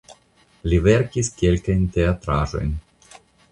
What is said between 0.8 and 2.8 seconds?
verkis kelkajn teatraĵojn.